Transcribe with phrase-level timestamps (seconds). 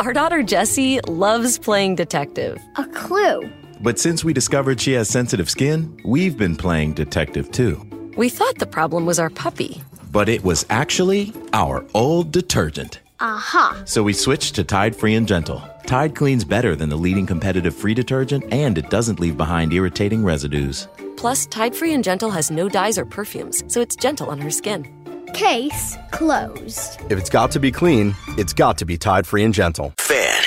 [0.00, 2.58] Our daughter Jessie loves playing detective.
[2.76, 3.48] A clue.
[3.80, 7.80] But since we discovered she has sensitive skin, we've been playing detective too.
[8.16, 9.82] We thought the problem was our puppy.
[10.10, 13.00] But it was actually our old detergent.
[13.20, 13.82] Aha.
[13.84, 15.62] So we switched to Tide Free and Gentle.
[15.86, 20.24] Tide cleans better than the leading competitive free detergent, and it doesn't leave behind irritating
[20.24, 20.88] residues.
[21.16, 24.50] Plus, Tide Free and Gentle has no dyes or perfumes, so it's gentle on her
[24.50, 25.03] skin.
[25.34, 27.00] Case closed.
[27.10, 29.92] If it's got to be clean, it's got to be Tide Free and Gentle.
[29.98, 30.44] Fan.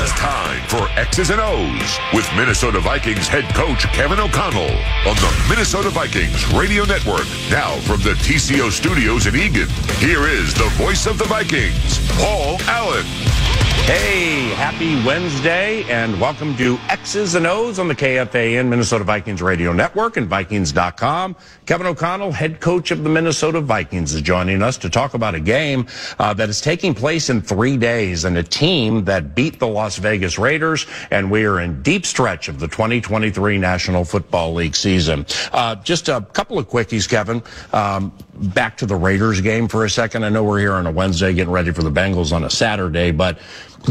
[0.00, 4.70] It's time for X's and O's with Minnesota Vikings head coach Kevin O'Connell
[5.06, 7.26] on the Minnesota Vikings Radio Network.
[7.50, 12.56] Now from the TCO studios in Eagan, here is the voice of the Vikings, Paul
[12.62, 13.04] Allen.
[13.88, 19.72] Hey, happy Wednesday, and welcome to X's and O's on the KFAN Minnesota Vikings Radio
[19.72, 21.34] Network and Vikings.com.
[21.64, 25.40] Kevin O'Connell, head coach of the Minnesota Vikings, is joining us to talk about a
[25.40, 25.86] game
[26.18, 29.96] uh, that is taking place in three days and a team that beat the Las
[29.96, 35.24] Vegas Raiders, and we are in deep stretch of the 2023 National Football League season.
[35.50, 37.42] Uh, just a couple of quickies, Kevin.
[37.72, 40.24] Um, back to the Raiders game for a second.
[40.24, 43.10] I know we're here on a Wednesday getting ready for the Bengals on a Saturday,
[43.10, 43.38] but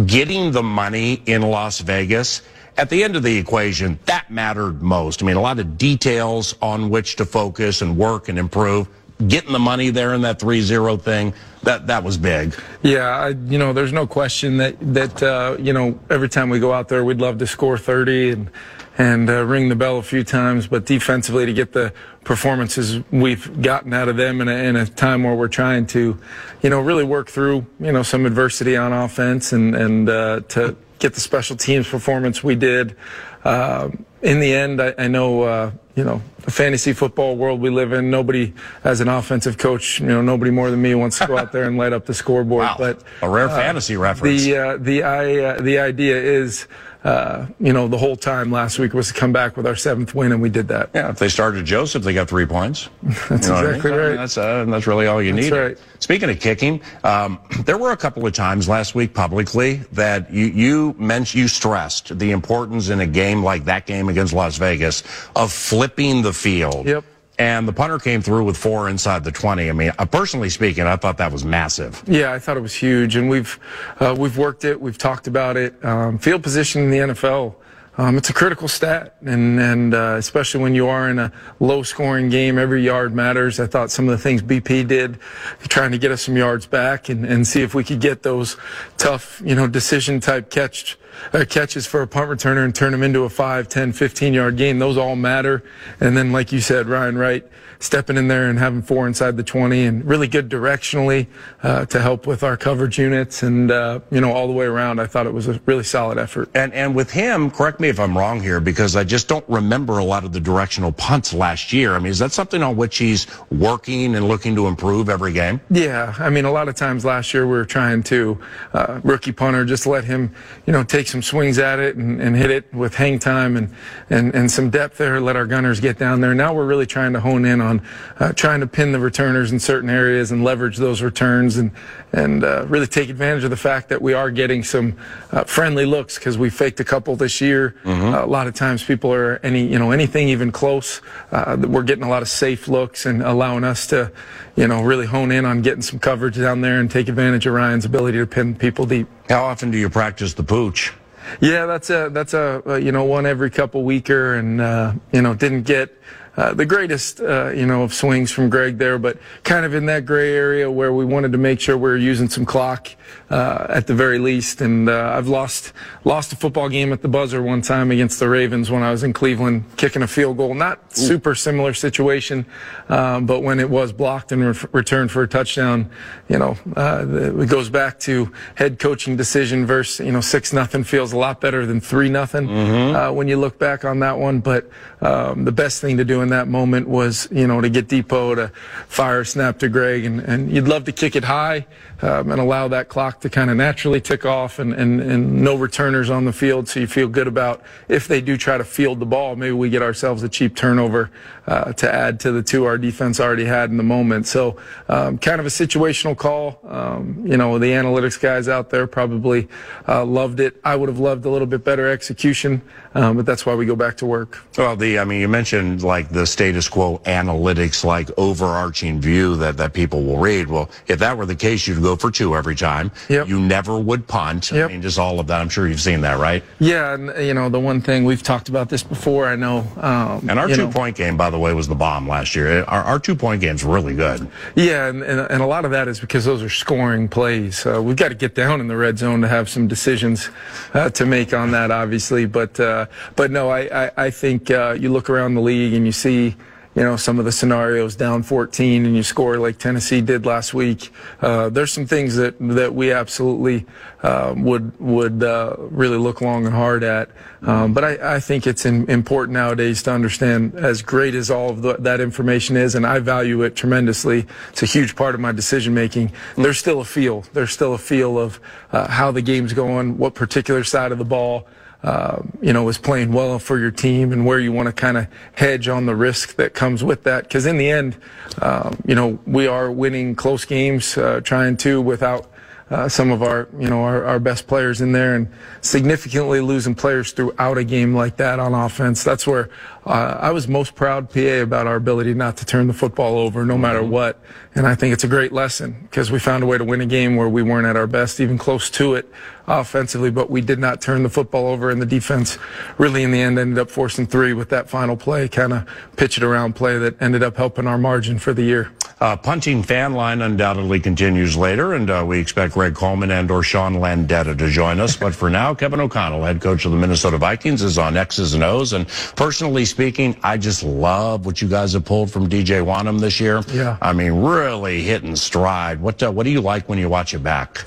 [0.06, 2.42] getting the money in Las Vegas,
[2.78, 5.24] at the end of the equation, that mattered most.
[5.24, 8.88] I mean, a lot of details on which to focus and work and improve.
[9.26, 12.56] Getting the money there in that 3-0 thing, that that was big.
[12.84, 16.60] Yeah, I, you know, there's no question that that uh, you know every time we
[16.60, 18.52] go out there, we'd love to score 30 and
[18.98, 21.94] and uh, ring the bell a few times, but defensively to get the
[22.24, 26.18] performances we've gotten out of them in a, in a time where we're trying to,
[26.62, 30.76] you know, really work through you know some adversity on offense and and uh, to
[31.00, 32.96] get the special teams performance we did.
[33.44, 33.90] Uh,
[34.22, 37.94] in the end, I, I know, uh, you know, the fantasy football world we live
[37.94, 38.54] in, nobody,
[38.84, 41.64] as an offensive coach, you know, nobody more than me wants to go out there
[41.64, 42.58] and light up the scoreboard.
[42.68, 42.76] Wow.
[42.78, 44.44] But a rare fantasy reference.
[44.44, 46.68] The uh, the I, uh, the idea is.
[47.04, 50.14] Uh, you know, the whole time last week was to come back with our seventh
[50.16, 50.90] win, and we did that.
[50.94, 52.90] Yeah, if they started Joseph, they got three points.
[53.30, 54.00] That's You know what I exactly mean?
[54.00, 54.16] right.
[54.18, 55.58] That's uh, that's really all you That's need.
[55.58, 55.78] right.
[56.00, 60.46] Speaking of kicking, um, there were a couple of times last week publicly that you
[60.48, 65.04] you mentioned you stressed the importance in a game like that game against Las Vegas
[65.36, 66.86] of flipping the field.
[66.88, 67.04] Yep.
[67.40, 69.70] And the punter came through with four inside the 20.
[69.70, 72.02] I mean, uh, personally speaking, I thought that was massive.
[72.08, 73.60] Yeah, I thought it was huge, and we've
[74.00, 75.84] uh, we've worked it, we've talked about it.
[75.86, 77.56] Um, field position in the NFL,
[78.00, 82.30] um, it's a critical stat, and and uh, especially when you are in a low-scoring
[82.30, 83.60] game, every yard matters.
[83.60, 85.20] I thought some of the things BP did,
[85.68, 88.56] trying to get us some yards back, and, and see if we could get those
[88.98, 90.98] tough, you know, decision-type catch.
[91.34, 94.58] Uh, catches for a punt returner and turn them into a 5, 10, 15 yard
[94.58, 94.80] gain.
[94.80, 95.64] Those all matter.
[96.00, 97.46] And then, like you said, Ryan Wright
[97.80, 101.28] stepping in there and having four inside the 20 and really good directionally
[101.64, 105.00] uh, to help with our coverage units and, uh, you know, all the way around.
[105.00, 106.50] I thought it was a really solid effort.
[106.56, 109.98] And and with him, correct me if I'm wrong here, because I just don't remember
[109.98, 111.96] a lot of the directional punts last year.
[111.96, 115.62] I mean, is that something on which he's working and looking to improve every game?
[115.70, 118.40] Yeah, I mean, a lot of times last year we were trying to
[118.74, 120.34] uh, rookie punter just let him,
[120.66, 123.74] you know, take some swings at it and, and hit it with hang time and,
[124.10, 125.20] and and some depth there.
[125.20, 126.34] Let our gunners get down there.
[126.34, 127.82] Now we're really trying to hone in on
[128.20, 131.72] uh, trying to pin the returners in certain areas and leverage those returns and
[132.14, 134.98] and uh, really take advantage of the fact that we are getting some
[135.32, 137.76] uh, friendly looks because we faked a couple this year.
[137.86, 141.02] Uh, a lot of times people are any you know anything even close.
[141.32, 144.12] Uh, we're getting a lot of safe looks and allowing us to,
[144.56, 147.54] you know, really hone in on getting some coverage down there and take advantage of
[147.54, 149.08] Ryan's ability to pin people deep.
[149.30, 150.94] How often do you practice the pooch?
[151.42, 155.22] Yeah, that's a that's a uh, you know one every couple weeker, and uh, you
[155.22, 155.96] know didn't get
[156.38, 159.88] uh, the greatest uh, you know of swings from Greg there, but kind of in
[159.88, 162.90] that gray area where we wanted to make sure we were using some clock
[163.32, 164.62] uh, at the very least.
[164.62, 168.30] And uh, I've lost lost a football game at the buzzer one time against the
[168.30, 170.54] Ravens when I was in Cleveland kicking a field goal.
[170.54, 172.46] Not super similar situation,
[172.88, 175.90] um, but when it was blocked and re- returned for a touchdown,
[176.30, 177.04] you know uh,
[177.42, 181.42] it goes back to head coaching decision versus you know six nothing feels a lot
[181.42, 184.40] better than three nothing uh, when you look back on that one.
[184.40, 184.70] But
[185.02, 188.36] um, the best thing to do in that moment was you know to get DePaola
[188.36, 188.48] to
[188.88, 191.66] fire snap to Greg, and, and you'd love to kick it high
[192.02, 195.56] um, and allow that clock to kind of naturally tick off, and, and and no
[195.56, 199.00] returners on the field, so you feel good about if they do try to field
[199.00, 201.10] the ball, maybe we get ourselves a cheap turnover
[201.48, 204.28] uh, to add to the two our defense already had in the moment.
[204.28, 204.58] So
[204.90, 206.60] um, kind of a situational call.
[206.68, 209.48] Um, you know, the analytics guys out there probably
[209.88, 210.60] uh, loved it.
[210.64, 212.62] I would have loved a little bit better execution,
[212.98, 214.44] um, but that's why we go back to work.
[214.58, 219.58] Well, the I mean, you mentioned like the status quo analytics like overarching view that,
[219.58, 220.48] that people will read.
[220.48, 222.92] Well, if that were the case, you'd go for two every time.
[223.10, 223.28] Yep.
[223.28, 224.52] You never would punt.
[224.52, 224.70] Yep.
[224.70, 225.42] I mean, just all of that.
[225.42, 226.44] I'm sure you've seen that, right?
[226.60, 229.28] Yeah, and you know the one thing we've talked about this before.
[229.28, 229.60] I know.
[229.78, 232.64] Um, And our two know, point game, by the way, was the bomb last year.
[232.66, 234.28] Our, our two point game's really good.
[234.56, 237.66] Yeah, and, and, and a lot of that is because those are scoring plays.
[237.66, 240.30] Uh, we've got to get down in the red zone to have some decisions
[240.74, 242.26] uh, to make on that, obviously.
[242.26, 245.86] But uh, but no, I I, I think uh, you look around the league and
[245.86, 246.36] you see.
[246.76, 250.54] You know some of the scenarios down 14 and you score like Tennessee did last
[250.54, 250.94] week.
[251.24, 253.66] Uh, there's some things that that we absolutely
[254.04, 257.10] uh, would would uh, really look long and hard at.
[257.42, 261.50] Um, but I, I think it's in, important nowadays to understand as great as all
[261.50, 264.26] of the, that information is, and I value it tremendously.
[264.50, 266.12] It's a huge part of my decision making.
[266.36, 267.24] There's still a feel.
[267.34, 268.40] There's still a feel of
[268.72, 271.48] uh, how the game's going, what particular side of the ball.
[271.84, 274.98] Uh, you know, is playing well for your team and where you want to kind
[274.98, 277.24] of hedge on the risk that comes with that.
[277.24, 277.96] Because in the end,
[278.42, 282.32] um, you know, we are winning close games, uh, trying to without
[282.70, 285.32] uh, some of our, you know, our, our best players in there and
[285.62, 289.04] significantly losing players throughout a game like that on offense.
[289.04, 289.50] That's where
[289.86, 293.46] uh, I was most proud, PA, about our ability not to turn the football over
[293.46, 294.20] no matter what.
[294.54, 296.86] And I think it's a great lesson because we found a way to win a
[296.86, 299.10] game where we weren't at our best, even close to it
[299.48, 302.38] offensively, but we did not turn the football over and the defense
[302.78, 305.66] really in the end ended up forcing three with that final play, kind of
[305.96, 308.72] pitch it around play that ended up helping our margin for the year.
[309.00, 313.44] Uh, punting fan line undoubtedly continues later, and uh, we expect Greg Coleman and or
[313.44, 314.98] Sean Landeta to join us.
[314.98, 318.44] But for now, Kevin O'Connell, head coach of the Minnesota Vikings, is on X's and
[318.44, 318.74] O's.
[318.74, 323.20] And personally speaking, I just love what you guys have pulled from DJ Wonnum this
[323.20, 323.44] year.
[323.54, 323.78] Yeah.
[323.84, 325.80] I mean, really hitting stride.
[325.80, 327.66] What uh, what do you like when you watch it back?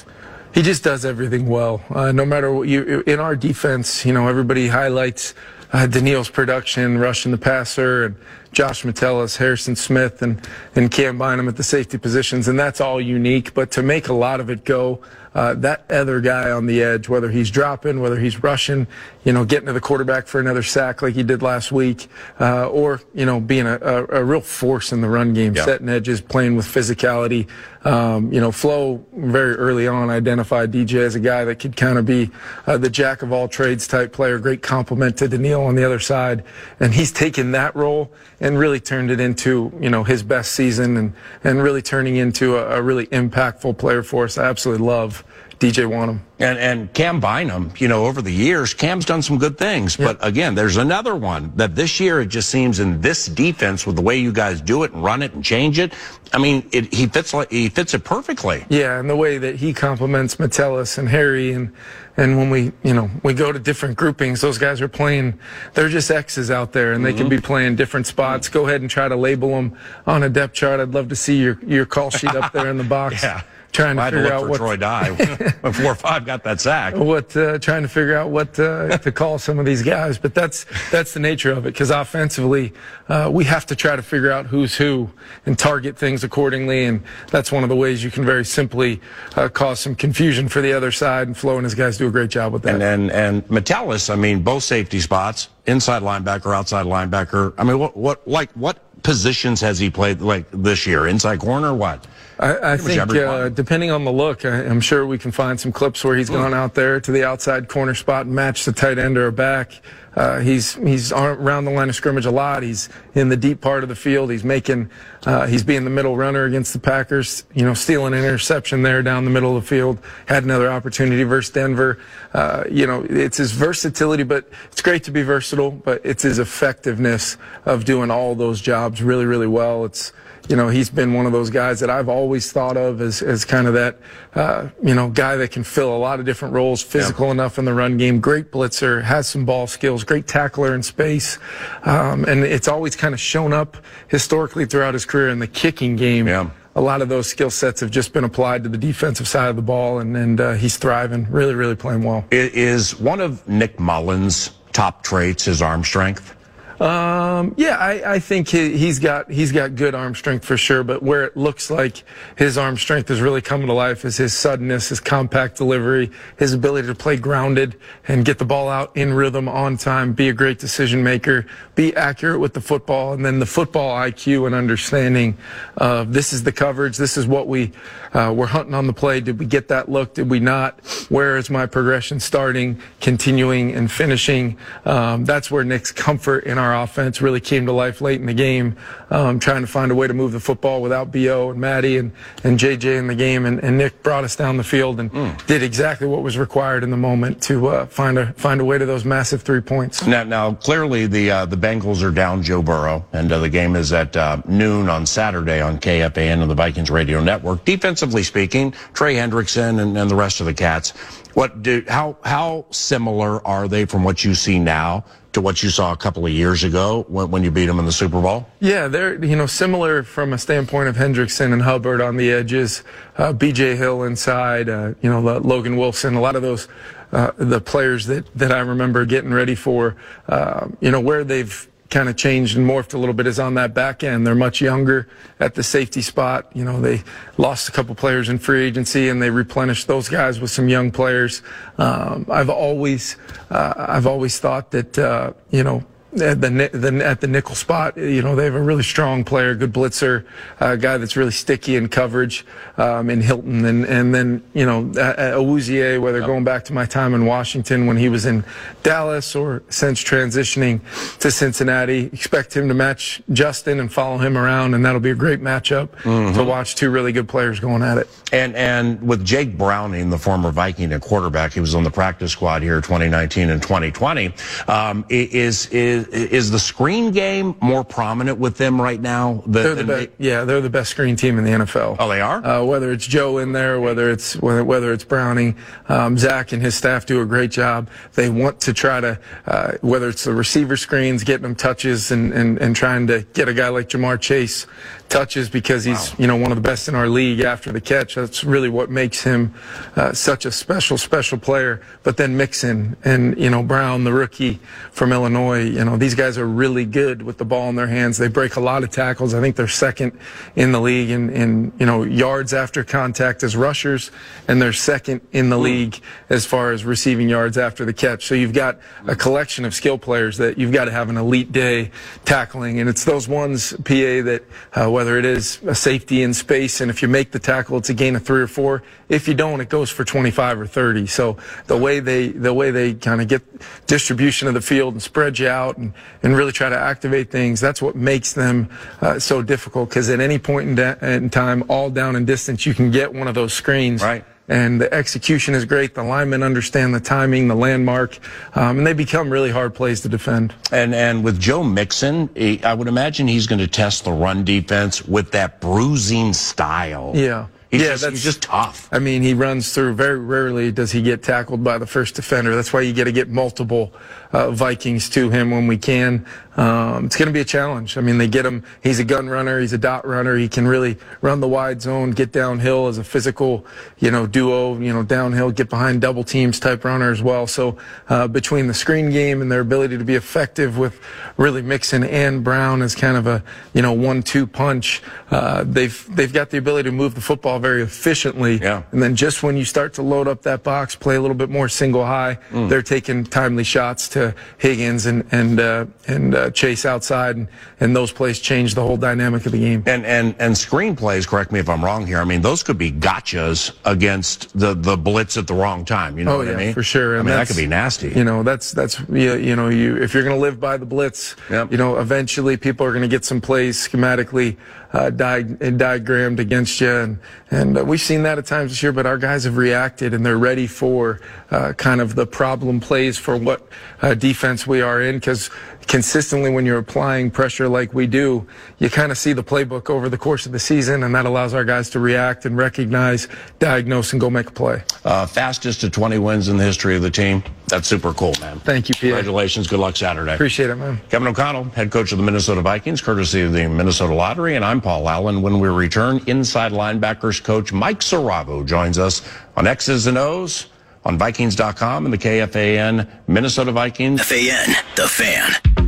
[0.52, 1.80] He just does everything well.
[1.90, 5.34] Uh, no matter what you in our defense, you know, everybody highlights
[5.72, 8.16] uh, Danielle's production, rushing the passer, and
[8.52, 10.40] Josh Metellus, Harrison Smith, and
[10.74, 13.54] and Cam Bynum at the safety positions, and that's all unique.
[13.54, 15.00] But to make a lot of it go,
[15.34, 18.86] uh, that other guy on the edge, whether he's dropping, whether he's rushing,
[19.24, 22.08] you know, getting to the quarterback for another sack like he did last week,
[22.40, 25.64] uh, or you know, being a, a, a, real force in the run game, Yeah.
[25.64, 27.46] setting edges, playing with physicality.
[27.84, 31.96] Um, you know, Flo very early on identified DJ as a guy that could kind
[31.96, 32.30] of be
[32.66, 35.98] uh, the jack of all trades type player, great compliment to Danielle on the other
[35.98, 36.44] side,
[36.78, 38.10] and he's taken that role
[38.40, 41.12] and really turned it into you know his best season and
[41.44, 44.36] and really turning into a, a really impactful player for us.
[44.36, 45.24] I absolutely love
[45.60, 46.29] DJ Wonnum.
[46.40, 49.94] And and Cam Bynum, you know, over the years, Cam's done some good things.
[49.94, 53.96] But again, there's another one that this year it just seems in this defense with
[53.96, 55.92] the way you guys do it and run it and change it.
[56.32, 58.64] I mean, it, he fits like he fits it perfectly.
[58.70, 61.72] Yeah, and the way that he compliments Metellus and Harry, and
[62.16, 65.38] and when we you know we go to different groupings, those guys are playing.
[65.74, 67.44] They're just X's out there, and they can be mm-hmm.
[67.44, 68.48] playing different spots.
[68.48, 69.76] Go ahead and try to label them
[70.06, 70.80] on a depth chart.
[70.80, 73.22] I'd love to see your your call sheet up there in the box.
[73.30, 73.42] Yeah.
[73.72, 75.14] Trying to I had to figure out what Troy Dye
[75.72, 76.94] four or five got that sack.
[76.94, 80.18] what uh, trying to figure out what uh, to call some of these guys.
[80.18, 82.72] But that's that's the nature of it because offensively,
[83.08, 85.10] uh, we have to try to figure out who's who
[85.46, 86.84] and target things accordingly.
[86.84, 89.00] And that's one of the ways you can very simply
[89.36, 91.26] uh, cause some confusion for the other side.
[91.26, 92.74] And Flo and his guys do a great job with that.
[92.74, 97.54] And and and Metellus, I mean, both safety spots, inside linebacker, outside linebacker.
[97.58, 101.08] I mean, what what like what positions has he played like this year?
[101.08, 102.06] Inside corner, what?
[102.40, 105.72] I, I think uh, depending on the look, I, I'm sure we can find some
[105.72, 108.98] clips where he's gone out there to the outside corner spot and matched the tight
[108.98, 109.82] end or a back.
[110.16, 112.62] Uh, he's he's around the line of scrimmage a lot.
[112.62, 114.30] He's in the deep part of the field.
[114.30, 114.90] He's making
[115.26, 117.44] uh, he's being the middle runner against the Packers.
[117.54, 119.98] You know, stealing an interception there down the middle of the field.
[120.26, 121.98] Had another opportunity versus Denver.
[122.32, 125.70] Uh, you know, it's his versatility, but it's great to be versatile.
[125.70, 127.36] But it's his effectiveness
[127.66, 129.84] of doing all those jobs really really well.
[129.84, 130.12] It's
[130.48, 133.44] you know, he's been one of those guys that I've always thought of as, as
[133.44, 133.98] kind of that,
[134.34, 137.64] uh, you know, guy that can fill a lot of different roles, physical enough in
[137.64, 141.38] the run game, great blitzer, has some ball skills, great tackler in space.
[141.84, 143.76] Um, and it's always kind of shown up
[144.08, 146.26] historically throughout his career in the kicking game.
[146.26, 146.50] Yeah.
[146.76, 149.56] A lot of those skill sets have just been applied to the defensive side of
[149.56, 152.24] the ball, and, and uh, he's thriving, really, really playing well.
[152.32, 156.36] I- Is one of Nick Mullens' top traits his arm strength?
[156.80, 160.82] Um, yeah, I, I think he, he's got he's got good arm strength for sure.
[160.82, 162.04] But where it looks like
[162.36, 166.54] his arm strength is really coming to life is his suddenness, his compact delivery, his
[166.54, 167.76] ability to play grounded
[168.08, 171.94] and get the ball out in rhythm on time, be a great decision maker, be
[171.96, 175.36] accurate with the football, and then the football IQ and understanding
[175.76, 177.72] of this is the coverage, this is what we
[178.12, 179.20] uh, we're hunting on the play.
[179.20, 180.14] Did we get that look?
[180.14, 180.80] Did we not?
[181.10, 184.56] Where is my progression starting, continuing, and finishing?
[184.84, 188.26] Um, that's where Nick's comfort in our our offense really came to life late in
[188.26, 188.76] the game,
[189.10, 192.12] um, trying to find a way to move the football without Bo and Maddie and,
[192.44, 193.44] and JJ in the game.
[193.46, 195.44] And, and Nick brought us down the field and Mm.
[195.46, 198.78] did exactly what was required in the moment to uh, find a find a way
[198.78, 200.06] to those massive three points.
[200.06, 203.74] Now, now clearly the uh, the Bengals are down Joe Burrow, and uh, the game
[203.74, 207.64] is at uh, noon on Saturday on KFAN and the Vikings Radio Network.
[207.64, 210.90] Defensively speaking, Trey Hendrickson and, and the rest of the cats.
[211.34, 215.70] What do how how similar are they from what you see now to what you
[215.70, 218.46] saw a couple of years ago when, when you beat them in the Super Bowl?
[218.60, 222.82] Yeah, they're you know similar from a standpoint of Hendrickson and Hubbard on the edges,
[223.16, 223.76] uh, B.J.
[223.76, 226.68] Hill inside, uh, you know Logan Wilson, a lot of those
[227.12, 229.96] uh, the players that that I remember getting ready for,
[230.28, 233.54] uh, you know where they've kind of changed and morphed a little bit is on
[233.54, 234.26] that back end.
[234.26, 235.08] They're much younger
[235.40, 236.50] at the safety spot.
[236.54, 237.02] You know they
[237.36, 240.90] lost a couple players in free agency and they replenished those guys with some young
[240.90, 241.42] players.
[241.78, 243.16] Um, I've always
[243.50, 245.84] uh, I've always thought that uh, you know
[246.20, 249.54] at the, the at the nickel spot, you know, they have a really strong player,
[249.54, 250.24] good blitzer,
[250.58, 252.44] a guy that's really sticky in coverage,
[252.78, 256.72] um, in Hilton, and and then you know, uh, uh, Awuzie, whether going back to
[256.72, 258.44] my time in Washington when he was in
[258.82, 260.80] Dallas or since transitioning
[261.20, 265.14] to Cincinnati, expect him to match Justin and follow him around, and that'll be a
[265.14, 265.90] great matchup
[266.34, 268.08] to watch two really good players going at it.
[268.32, 272.32] And and with Jake Browning, the former Viking and quarterback, he was on the practice
[272.32, 274.32] squad here 2019 and 2020.
[274.68, 275.68] Um, i- is
[276.08, 279.42] is is the screen game more prominent with them right now?
[279.46, 280.08] than- They're the best.
[280.18, 281.96] Yeah, they're the best screen team in the NFL.
[281.98, 282.44] Oh, they are?
[282.44, 285.56] Uh, whether it's Joe in there, whether it's whether, whether it's Browning,
[285.88, 287.88] um, Zach and his staff do a great job.
[288.14, 292.32] They want to try to uh, whether it's the receiver screens, getting them touches, and,
[292.32, 294.66] and and trying to get a guy like Ja'Marr Chase
[295.10, 298.14] touches because he's you know one of the best in our league after the catch.
[298.14, 299.52] That's really what makes him
[299.96, 301.82] uh, such a special special player.
[302.02, 304.60] But then Mixon and you know Brown, the rookie
[304.92, 308.16] from Illinois, you know these guys are really good with the ball in their hands.
[308.16, 309.34] They break a lot of tackles.
[309.34, 310.18] I think they're second
[310.56, 314.10] in the league in, in you know yards after contact as rushers,
[314.48, 316.00] and they're second in the league
[316.30, 318.26] as far as receiving yards after the catch.
[318.26, 321.50] So you've got a collection of skill players that you've got to have an elite
[321.50, 321.90] day
[322.24, 326.82] tackling, and it's those ones PA that uh, whether it is a safety in space,
[326.82, 328.82] and if you make the tackle, it's a gain of three or four.
[329.08, 331.06] If you don't, it goes for 25 or 30.
[331.06, 331.38] So
[331.68, 333.40] the way they the way they kind of get
[333.86, 337.60] distribution of the field and spread you out and, and really try to activate things,
[337.60, 338.68] that's what makes them
[339.00, 339.88] uh, so difficult.
[339.88, 343.14] Because at any point in, da- in time, all down in distance, you can get
[343.14, 344.02] one of those screens.
[344.02, 344.22] Right.
[344.50, 345.94] And the execution is great.
[345.94, 348.18] The linemen understand the timing, the landmark,
[348.56, 350.52] um, and they become really hard plays to defend.
[350.72, 354.44] And and with Joe Mixon, he- I would imagine he's going to test the run
[354.44, 357.12] defense with that bruising style.
[357.14, 357.46] Yeah.
[357.70, 358.88] He's, yeah, just, that's he's just tough.
[358.90, 359.94] I mean, he runs through.
[359.94, 362.56] Very rarely does he get tackled by the first defender.
[362.56, 363.92] That's why you got to get multiple
[364.32, 366.26] uh, Vikings to him when we can.
[366.56, 367.96] Um, it's going to be a challenge.
[367.96, 368.64] I mean, they get him.
[368.82, 369.60] He's a gun runner.
[369.60, 370.36] He's a dot runner.
[370.36, 373.64] He can really run the wide zone, get downhill as a physical,
[373.98, 374.76] you know, duo.
[374.78, 377.46] You know, downhill, get behind double teams type runner as well.
[377.46, 381.00] So uh, between the screen game and their ability to be effective with
[381.36, 386.32] really Mixon and Brown as kind of a you know one-two punch, uh, they've they've
[386.32, 388.56] got the ability to move the football very efficiently.
[388.58, 388.82] Yeah.
[388.92, 391.50] And then just when you start to load up that box, play a little bit
[391.50, 396.84] more single high, they're taking timely shots to Higgins and and uh, and uh, Chase
[396.84, 397.48] outside, and,
[397.80, 399.82] and those plays change the whole dynamic of the game.
[399.86, 401.26] And and and screenplays.
[401.28, 402.18] Correct me if I'm wrong here.
[402.18, 406.18] I mean, those could be gotchas against the the blitz at the wrong time.
[406.18, 406.74] You know Oh what yeah, I mean?
[406.74, 407.14] for sure.
[407.18, 408.08] I mean, that could be nasty.
[408.10, 410.86] You know, that's that's you, you know, you if you're going to live by the
[410.86, 411.72] blitz, Yep.
[411.72, 414.56] you know, eventually people are going to get some plays schematically
[414.92, 417.18] uh, di- diagrammed against you, and
[417.50, 418.92] and uh, we've seen that at times this year.
[418.92, 423.18] But our guys have reacted and they're ready for uh, kind of the problem plays
[423.18, 423.66] for what
[424.02, 425.50] uh, defense we are in because
[425.90, 428.46] consistently when you're applying pressure like we do,
[428.78, 431.52] you kind of see the playbook over the course of the season, and that allows
[431.52, 433.26] our guys to react and recognize,
[433.58, 434.84] diagnose, and go make a play.
[435.04, 437.42] Uh, fastest to 20 wins in the history of the team.
[437.66, 438.60] That's super cool, man.
[438.60, 439.00] Thank you, PA.
[439.00, 439.66] Congratulations.
[439.66, 440.34] Good luck Saturday.
[440.34, 441.00] Appreciate it, man.
[441.10, 444.80] Kevin O'Connell, head coach of the Minnesota Vikings, courtesy of the Minnesota Lottery, and I'm
[444.80, 445.42] Paul Allen.
[445.42, 449.22] When we return, inside linebackers coach Mike Siravo joins us
[449.56, 450.66] on X's and O's
[451.04, 454.22] on Vikings.com and the KFAN Minnesota Vikings.
[454.22, 455.79] FAN, the fan.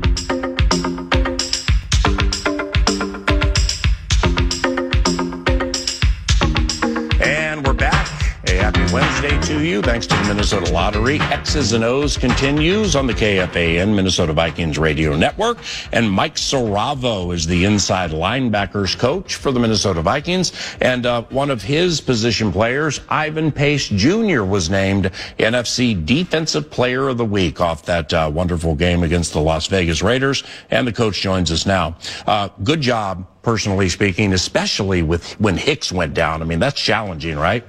[9.42, 9.82] To you.
[9.82, 11.18] Thanks to the Minnesota Lottery.
[11.18, 15.58] X's and O's continues on the KFAN Minnesota Vikings Radio Network.
[15.90, 20.52] And Mike Siravo is the inside linebackers coach for the Minnesota Vikings.
[20.80, 27.08] And uh, one of his position players, Ivan Pace Jr., was named NFC Defensive Player
[27.08, 30.44] of the Week off that uh, wonderful game against the Las Vegas Raiders.
[30.70, 31.96] And the coach joins us now.
[32.28, 36.42] Uh, good job, personally speaking, especially with when Hicks went down.
[36.42, 37.64] I mean, that's challenging, right?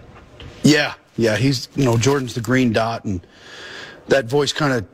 [0.62, 3.26] Yeah, yeah, he's you know Jordan's the green dot, and
[4.08, 4.86] that voice kind of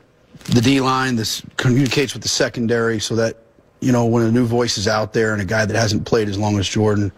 [0.53, 1.15] the D line.
[1.15, 3.38] This communicates with the secondary, so that
[3.79, 6.27] you know when a new voice is out there and a guy that hasn't played
[6.27, 7.11] as long as Jordan,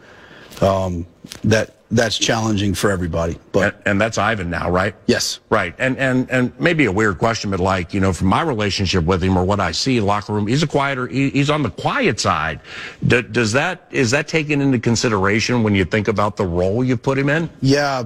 [0.62, 1.06] um,
[1.44, 3.38] that that's challenging for everybody.
[3.52, 4.96] But and, and that's Ivan now, right?
[5.08, 5.76] yes, Right.
[5.78, 9.22] And and and maybe a weird question, but like, you know, from my relationship with
[9.22, 12.20] him or what I see locker room, he's a quieter he, he's on the quiet
[12.20, 12.62] side.
[13.06, 16.98] D- does that is that taken into consideration when you think about the role you
[16.98, 17.50] put him in?
[17.62, 18.04] yeah,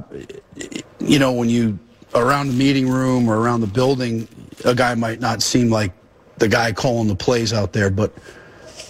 [1.00, 1.78] you know when you
[2.16, 4.28] around the meeting room or around the building,
[4.64, 5.92] a guy might not seem like
[6.38, 8.14] the guy calling the plays out there, but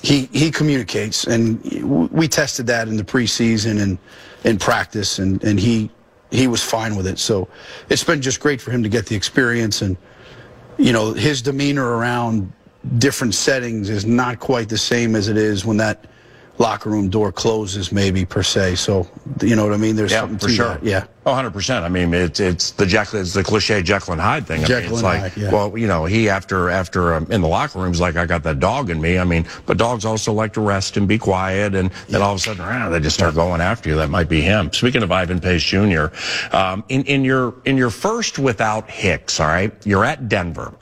[0.06, 1.60] he he communicates, and
[2.12, 3.98] we tested that in the preseason and
[4.44, 5.90] in practice, and and he
[6.30, 7.18] he was fine with it.
[7.18, 7.48] So
[7.90, 9.98] it's been just great for him to get the experience, and
[10.78, 12.52] you know his demeanor around
[13.00, 16.06] different settings is not quite the same as it is when that
[16.60, 18.76] locker room door closes, maybe per se.
[18.76, 19.08] So
[19.42, 19.96] you know what I mean?
[19.96, 20.68] There's Yeah, something for to sure.
[20.76, 20.84] that.
[20.84, 21.06] Yeah.
[21.26, 21.82] Oh, 100%.
[21.82, 24.64] I mean, it's it's the Jekyll, it's the cliche Jekyll and Hyde thing.
[24.64, 25.52] I Jekyll mean, it's like, Hyde, yeah.
[25.52, 28.44] well, you know, he after after um, in the locker room room's like, I got
[28.44, 29.18] that dog in me.
[29.18, 32.40] I mean, but dogs also like to rest and be quiet, and then all of
[32.40, 33.96] a sudden, ah, they just start going after you.
[33.96, 34.72] That might be him.
[34.74, 36.08] Speaking of Ivan Pace Jr.,
[36.52, 40.74] um, in in your in your first without Hicks, all right, you're at Denver,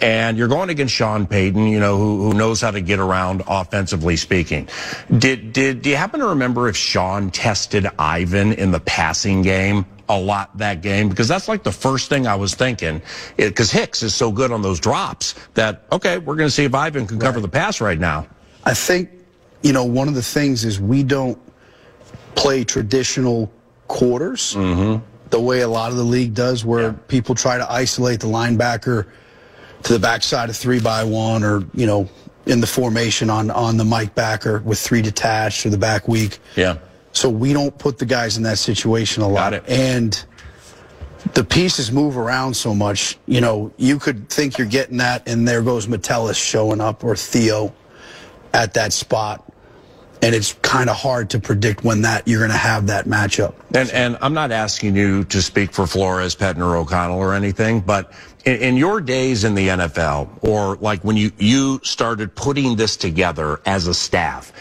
[0.00, 3.42] and you're going against Sean Payton, you know, who who knows how to get around
[3.46, 4.68] offensively speaking.
[5.18, 9.84] Did did do you happen to remember if Sean tested Ivan in the passing game?
[10.10, 13.00] A lot that game because that's like the first thing I was thinking.
[13.36, 16.74] Because Hicks is so good on those drops that okay we're going to see if
[16.74, 18.26] Ivan can cover the pass right now.
[18.64, 19.10] I think,
[19.62, 21.38] you know, one of the things is we don't
[22.34, 23.50] play traditional
[23.88, 25.04] quarters mm-hmm.
[25.30, 29.06] the way a lot of the league does, where people try to isolate the linebacker
[29.84, 32.08] to the backside of three by one or, you know,
[32.46, 36.38] in the formation on, on the Mike backer with three detached or the back weak.
[36.56, 36.78] Yeah,
[37.20, 39.52] So we don't put the guys in that situation a lot.
[39.52, 39.68] Got it.
[39.68, 40.24] And
[41.34, 43.18] the pieces move around so much.
[43.26, 47.14] You know, you could think you're getting that, and there goes Metellus showing up or
[47.14, 47.74] Theo
[48.54, 49.44] at that spot.
[50.22, 53.54] And it's kind of hard to predict when that you're going to have that matchup.
[53.74, 58.14] and and I'm not asking you to speak for Flores, Pettine, O'Connell or anything, but
[58.46, 62.96] in, in your days in the NFL, or like when you you started putting this
[62.96, 64.54] together as a staff.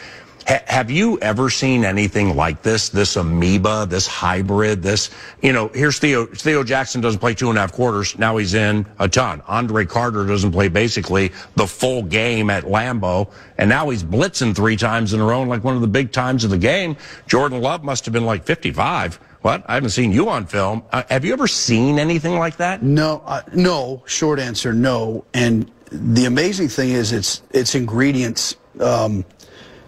[0.49, 2.89] Ha- Have you ever seen anything like this?
[2.89, 5.09] This amoeba, this hybrid, this,
[5.41, 8.17] you know, here's Theo, Theo Jackson doesn't play two and a half quarters.
[8.17, 9.41] Now he's in a ton.
[9.47, 13.31] Andre Carter doesn't play basically the full game at Lambeau.
[13.57, 16.43] And now he's blitzing three times in a row, like one of the big times
[16.43, 16.97] of the game.
[17.27, 19.19] Jordan Love must have been like 55.
[19.41, 19.63] What?
[19.67, 20.83] I haven't seen you on film.
[20.91, 22.83] Uh, have you ever seen anything like that?
[22.83, 24.03] No, uh, no.
[24.05, 25.23] Short answer, no.
[25.33, 28.55] And the amazing thing is, it's it's ingredients.
[28.81, 29.23] Um,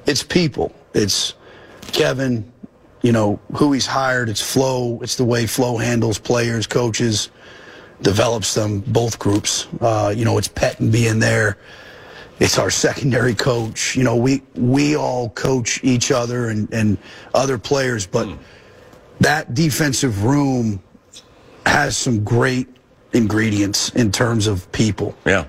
[0.06, 0.74] it's people.
[0.94, 1.34] It's
[1.92, 2.52] Kevin.
[3.02, 4.30] You know who he's hired.
[4.30, 5.00] It's Flo.
[5.02, 7.30] It's the way Flo handles players, coaches,
[8.02, 8.82] develops them.
[8.82, 9.68] Both groups.
[9.80, 11.58] Uh, you know, it's Pettine being there.
[12.40, 13.96] It's our secondary coach.
[13.96, 16.98] You know, we we all coach each other and and
[17.34, 18.28] other players, but
[19.20, 20.82] that defensive room
[21.66, 22.68] has some great
[23.14, 25.16] ingredients in terms of people.
[25.26, 25.46] Yeah.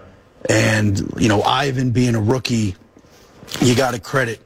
[0.49, 2.75] And, you know, Ivan being a rookie,
[3.61, 4.41] you got to credit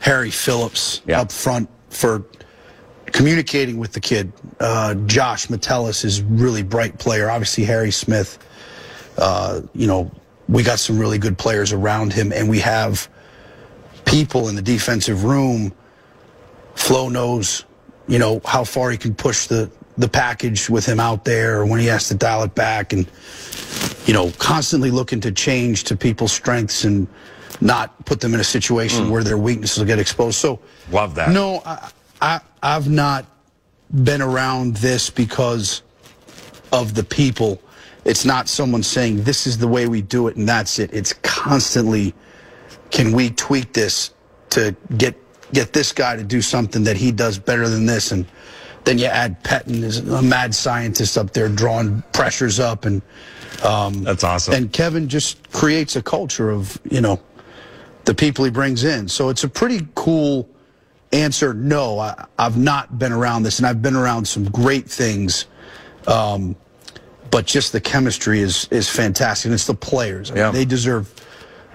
[0.00, 1.20] Harry Phillips Yeah.
[1.20, 2.22] up front for
[3.06, 4.32] communicating with the kid.
[4.60, 7.30] Uh, Josh Metellus is a really bright player.
[7.30, 8.38] Obviously, Harry Smith,
[9.18, 10.10] uh, you know,
[10.48, 13.08] we got some really good players around him, and we have
[14.04, 15.72] people in the defensive room.
[16.74, 17.64] Flo knows,
[18.08, 21.66] you know, how far he can push the, the package with him out there or
[21.66, 23.06] when he has to dial it back and,
[24.06, 27.06] you know, constantly looking to change to people's strengths and
[27.60, 29.10] not put them in a situation hmm.
[29.10, 30.36] where their weaknesses will get exposed.
[30.38, 31.30] So, Love that.
[31.30, 31.90] no, I,
[32.20, 33.26] I, I've not
[34.02, 35.82] been around this because
[36.72, 37.60] of the people.
[38.04, 40.92] It's not someone saying this is the way we do it and that's it.
[40.92, 42.14] It's constantly,
[42.90, 44.10] can we tweak this
[44.50, 45.14] to get
[45.52, 48.12] get this guy to do something that he does better than this?
[48.12, 48.26] And
[48.84, 53.00] then you add Pettine is a mad scientist up there drawing pressures up and
[53.62, 54.54] um, That's awesome.
[54.54, 57.20] and Kevin just creates a culture of, you know,
[58.04, 59.08] the people he brings in.
[59.08, 60.48] So it's a pretty cool
[61.12, 65.46] answer, no, I, I've not been around this, and I've been around some great things.
[66.06, 66.56] Um,
[67.30, 70.30] but just the chemistry is is fantastic, and it's the players.
[70.30, 70.50] I mean, Yeah.
[70.50, 71.12] they deserve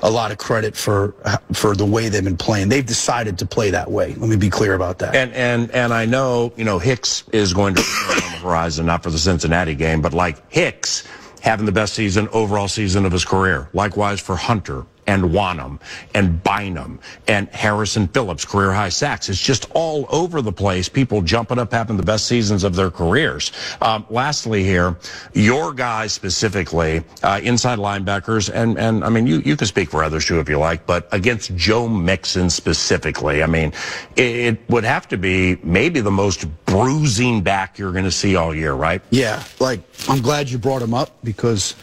[0.02, 1.14] a lot of credit for
[1.54, 2.70] for the way they've been playing.
[2.70, 4.14] They've decided to play that way.
[4.16, 5.16] Let me be clear about that.
[5.16, 8.86] And and and I know you know Hicks is going to be on the horizon,
[8.86, 11.06] not for the Cincinnati game, but like Hicks
[11.42, 13.68] having the best season overall season of his career.
[13.74, 15.80] Likewise for Hunter and Wonnum
[16.14, 19.28] and Bynum and Harrison Phillips career high sacks.
[19.28, 20.88] It's just all over the place.
[20.88, 23.52] People jumping up having the best seasons of their careers.
[23.82, 24.96] Um, lastly, here,
[25.34, 30.04] your guys specifically, uh, inside linebackers, and and I mean you you can speak for
[30.04, 33.74] others too if you like, but against Joe Mixon specifically, I mean
[34.16, 38.36] it, it would have to be maybe the most bruising back you're going to see
[38.36, 39.02] all year, right?
[39.10, 41.76] Yeah, like I'm glad you brought him up because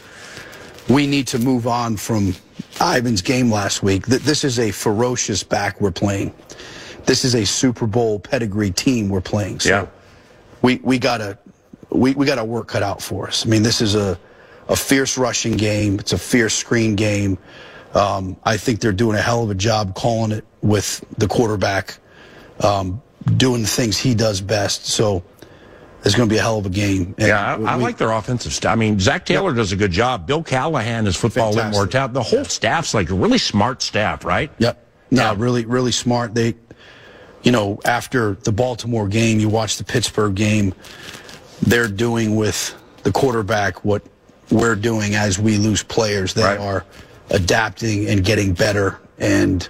[0.87, 2.33] we need to move on from
[2.81, 4.05] Ivan's game last week.
[4.07, 6.33] This is a ferocious back we're playing.
[7.05, 9.59] This is a Super Bowl pedigree team we're playing.
[9.61, 9.87] So Yeah.
[10.61, 11.37] we we gotta
[11.89, 13.45] we, we got our work cut out for us.
[13.45, 14.19] I mean, this is a
[14.67, 15.99] a fierce rushing game.
[15.99, 17.37] It's a fierce screen game.
[17.93, 21.97] Um, I think they're doing a hell of a job calling it with the quarterback,
[22.59, 23.01] um,
[23.37, 24.85] doing the things he does best.
[24.85, 25.23] So
[26.05, 27.15] it's going to be a hell of a game.
[27.17, 28.71] And Yeah, I, I we- like their offensive staff.
[28.71, 30.25] I mean, Zac Taylor does a good job.
[30.27, 32.13] Bill Callahan is football lit more talent.
[32.13, 34.51] The whole staff's like a really smart staff, right?
[34.59, 34.85] Yep.
[35.11, 35.35] No, Yeah.
[35.37, 36.33] really, really smart.
[36.35, 36.55] They,
[37.43, 40.73] you know, after the Baltimore game, you watch the Pittsburgh game.
[41.61, 44.03] They're doing with the quarterback what
[44.51, 46.33] we're doing as we lose players.
[46.33, 46.59] They Right.
[46.59, 46.85] are
[47.31, 48.99] adapting and getting better.
[49.19, 49.67] And,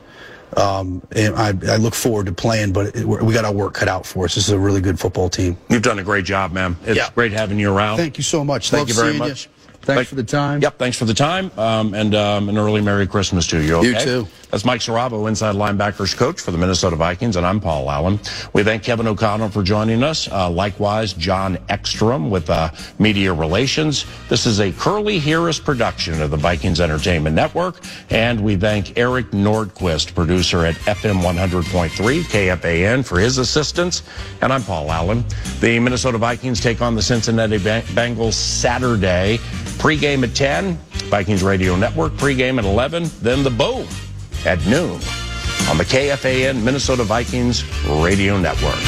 [0.56, 3.88] um, and I, I look forward to playing, but it, we got our work cut
[3.88, 4.36] out for us.
[4.36, 5.58] This is a really good football team.
[5.70, 6.78] You've done a great job, man.
[6.86, 7.10] It's Yeah.
[7.14, 7.98] great having you around.
[7.98, 8.70] Thank you so much.
[8.70, 9.50] Thank Love you very much.
[9.82, 10.62] Thanks Thank- for the time.
[10.62, 13.82] Yep, thanks for the time, um, and um, an early Merry Christmas to you.
[13.82, 14.28] You too.
[14.52, 18.18] That's Mike Siravo, inside linebackers coach for the Minnesota Vikings, and I'm Paul Allen.
[18.54, 20.32] We thank Kevin O'Connell for joining us.
[20.32, 24.06] Uh, likewise, John Ekstrom with uh, Media Relations.
[24.30, 27.76] This is a Curly Harris production of the Vikings Entertainment Network,
[28.10, 31.90] and we thank Eric Nordquist, producer at FM 100.3
[32.24, 34.04] KFAN, for his assistance.
[34.42, 35.26] And I'm Paul Allen.
[35.60, 39.40] The Minnesota Vikings take on the Cincinnati Bengals Saturday.
[39.78, 40.74] Pregame at 10,
[41.10, 42.14] Vikings Radio Network.
[42.14, 43.88] Pregame at 11, then the boom
[44.46, 45.00] at noon
[45.70, 48.80] on the KFAN Minnesota Vikings Radio Network.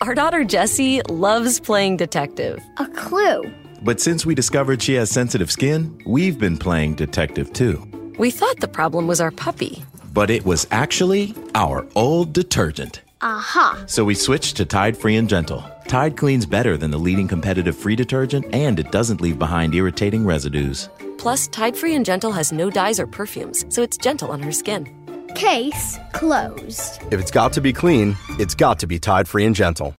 [0.00, 2.62] Our daughter Jessie loves playing detective.
[2.78, 3.42] A clue.
[3.82, 7.97] But since we discovered she has sensitive skin, we've been playing detective too.
[8.18, 9.84] We thought the problem was our puppy.
[10.12, 13.02] But it was actually our old detergent.
[13.20, 13.84] Aha.
[13.86, 15.64] So we switched to Tide Free and Gentle.
[15.86, 20.24] Tide cleans better than the leading competitive free detergent, and it doesn't leave behind irritating
[20.24, 20.88] residues.
[21.16, 24.52] Plus, Tide Free and Gentle has no dyes or perfumes, so it's gentle on her
[24.52, 24.88] skin.
[25.36, 27.00] Case closed.
[27.12, 29.94] If it's got to be clean, it's got to be Tide Free and Gentle.